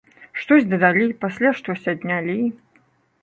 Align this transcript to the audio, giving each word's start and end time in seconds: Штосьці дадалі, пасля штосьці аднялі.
Штосьці 0.43 0.69
дадалі, 0.71 1.03
пасля 1.25 1.51
штосьці 1.59 1.93
аднялі. 1.93 2.37